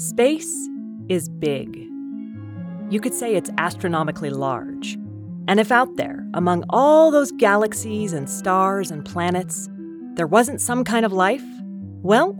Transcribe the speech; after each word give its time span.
Space 0.00 0.66
is 1.10 1.28
big. 1.28 1.76
You 2.88 3.00
could 3.02 3.12
say 3.12 3.34
it's 3.34 3.50
astronomically 3.58 4.30
large. 4.30 4.94
And 5.46 5.60
if 5.60 5.70
out 5.70 5.94
there, 5.96 6.26
among 6.32 6.64
all 6.70 7.10
those 7.10 7.30
galaxies 7.32 8.14
and 8.14 8.26
stars 8.26 8.90
and 8.90 9.04
planets, 9.04 9.68
there 10.14 10.26
wasn't 10.26 10.62
some 10.62 10.84
kind 10.84 11.04
of 11.04 11.12
life, 11.12 11.44
well, 12.00 12.34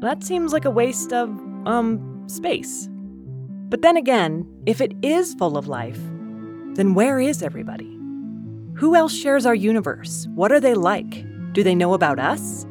that 0.00 0.24
seems 0.24 0.52
like 0.52 0.66
a 0.66 0.70
waste 0.70 1.10
of, 1.14 1.30
um, 1.64 2.22
space. 2.26 2.86
But 3.70 3.80
then 3.80 3.96
again, 3.96 4.46
if 4.66 4.82
it 4.82 4.92
is 5.00 5.32
full 5.36 5.56
of 5.56 5.68
life, 5.68 6.00
then 6.74 6.92
where 6.92 7.18
is 7.18 7.42
everybody? 7.42 7.98
Who 8.74 8.94
else 8.94 9.16
shares 9.16 9.46
our 9.46 9.54
universe? 9.54 10.28
What 10.34 10.52
are 10.52 10.60
they 10.60 10.74
like? 10.74 11.24
Do 11.54 11.62
they 11.62 11.74
know 11.74 11.94
about 11.94 12.18
us? 12.18 12.66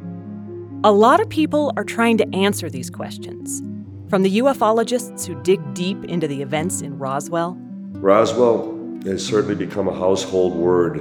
A 0.84 0.91
lot 0.91 1.20
of 1.20 1.30
people 1.30 1.73
are 1.77 1.84
trying 1.84 2.20
to 2.20 2.36
answer 2.36 2.70
these 2.70 2.91
questions. 2.91 3.63
From 4.09 4.22
the 4.22 4.38
ufologists 4.38 5.26
who 5.26 5.41
dig 5.41 5.73
deep 5.73 6.04
into 6.04 6.27
the 6.27 6.44
events 6.44 6.82
in 6.82 7.00
Roswell. 7.00 7.58
Roswell 7.94 9.00
has 9.04 9.26
certainly 9.26 9.55
become 9.55 9.88
a 9.88 9.98
household 9.98 10.55
word. 10.55 10.98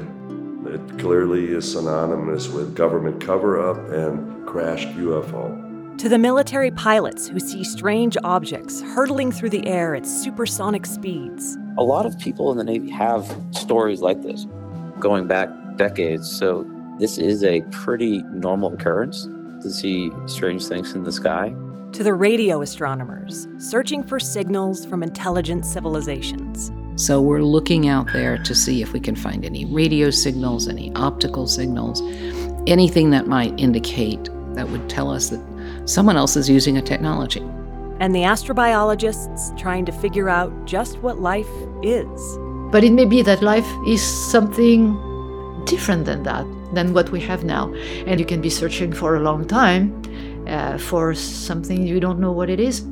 It 0.66 0.98
clearly 0.98 1.48
is 1.48 1.70
synonymous 1.70 2.48
with 2.48 2.74
government 2.74 3.20
cover 3.20 3.60
up 3.60 3.76
and 3.90 4.46
crashed 4.46 4.88
UFO. 4.96 5.98
To 5.98 6.08
the 6.08 6.16
military 6.16 6.70
pilots 6.70 7.28
who 7.28 7.38
see 7.38 7.62
strange 7.62 8.16
objects 8.24 8.80
hurtling 8.80 9.32
through 9.32 9.50
the 9.50 9.66
air 9.66 9.94
at 9.94 10.06
supersonic 10.06 10.86
speeds. 10.86 11.58
A 11.76 11.84
lot 11.84 12.06
of 12.06 12.18
people 12.18 12.50
in 12.52 12.56
the 12.56 12.64
Navy 12.64 12.90
have 12.90 13.36
stories 13.50 14.00
like 14.00 14.22
this 14.22 14.46
going 14.98 15.26
back 15.26 15.50
decades, 15.76 16.30
so 16.30 16.66
this 16.98 17.18
is 17.18 17.44
a 17.44 17.60
pretty 17.70 18.22
normal 18.32 18.72
occurrence 18.72 19.24
to 19.60 19.70
see 19.70 20.10
strange 20.26 20.66
things 20.66 20.94
in 20.94 21.04
the 21.04 21.12
sky 21.12 21.54
to 21.94 22.02
the 22.02 22.12
radio 22.12 22.60
astronomers 22.60 23.46
searching 23.58 24.02
for 24.02 24.18
signals 24.18 24.84
from 24.84 25.04
intelligent 25.04 25.64
civilizations. 25.64 26.72
So 26.96 27.22
we're 27.22 27.44
looking 27.44 27.86
out 27.86 28.12
there 28.12 28.36
to 28.36 28.52
see 28.52 28.82
if 28.82 28.92
we 28.92 28.98
can 28.98 29.14
find 29.14 29.44
any 29.44 29.64
radio 29.64 30.10
signals, 30.10 30.66
any 30.66 30.92
optical 30.96 31.46
signals, 31.46 32.02
anything 32.66 33.10
that 33.10 33.28
might 33.28 33.58
indicate 33.60 34.28
that 34.54 34.68
would 34.70 34.90
tell 34.90 35.08
us 35.08 35.30
that 35.30 35.40
someone 35.84 36.16
else 36.16 36.34
is 36.34 36.50
using 36.50 36.76
a 36.78 36.82
technology. 36.82 37.40
And 38.00 38.12
the 38.12 38.22
astrobiologists 38.22 39.56
trying 39.56 39.84
to 39.84 39.92
figure 39.92 40.28
out 40.28 40.52
just 40.64 40.98
what 40.98 41.20
life 41.20 41.50
is. 41.84 42.38
But 42.72 42.82
it 42.82 42.92
may 42.92 43.04
be 43.04 43.22
that 43.22 43.40
life 43.40 43.68
is 43.86 44.02
something 44.02 44.94
different 45.64 46.06
than 46.06 46.24
that, 46.24 46.44
than 46.74 46.92
what 46.92 47.10
we 47.10 47.20
have 47.20 47.44
now. 47.44 47.72
And 48.06 48.20
you 48.20 48.26
can 48.26 48.40
be 48.40 48.50
searching 48.50 48.92
for 48.92 49.16
a 49.16 49.20
long 49.20 49.46
time 49.46 50.02
uh, 50.46 50.78
for 50.78 51.14
something 51.14 51.86
you 51.86 52.00
don't 52.00 52.18
know 52.18 52.32
what 52.32 52.50
it 52.50 52.60
is. 52.60 52.86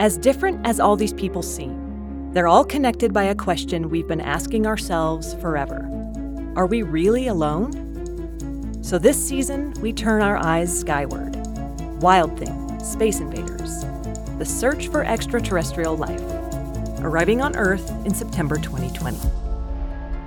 As 0.00 0.16
different 0.16 0.66
as 0.66 0.80
all 0.80 0.96
these 0.96 1.12
people 1.12 1.42
seem, 1.42 2.32
they're 2.32 2.46
all 2.46 2.64
connected 2.64 3.12
by 3.12 3.24
a 3.24 3.34
question 3.34 3.90
we've 3.90 4.06
been 4.06 4.20
asking 4.20 4.66
ourselves 4.66 5.34
forever 5.34 5.88
Are 6.56 6.66
we 6.66 6.82
really 6.82 7.28
alone? 7.28 8.82
So 8.82 8.98
this 8.98 9.22
season, 9.22 9.74
we 9.80 9.92
turn 9.92 10.22
our 10.22 10.36
eyes 10.38 10.78
skyward. 10.78 11.36
Wild 12.00 12.38
Thing, 12.38 12.78
Space 12.78 13.20
Invaders, 13.20 13.84
the 14.38 14.44
search 14.44 14.88
for 14.88 15.04
extraterrestrial 15.04 15.96
life, 15.96 16.22
arriving 17.00 17.42
on 17.42 17.56
Earth 17.56 17.90
in 18.06 18.14
September 18.14 18.56
2020. 18.56 19.18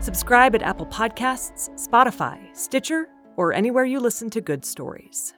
Subscribe 0.02 0.56
at 0.56 0.64
Apple 0.64 0.88
Podcasts, 0.88 1.70
Spotify, 1.76 2.40
Stitcher, 2.58 3.08
or 3.38 3.54
anywhere 3.54 3.86
you 3.86 4.00
listen 4.00 4.32
to 4.32 4.42
good 4.42 4.66
stories. 4.66 5.36